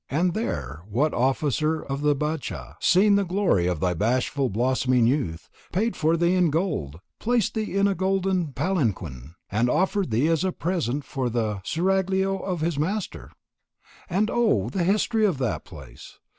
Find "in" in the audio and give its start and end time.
6.33-6.49, 7.77-7.87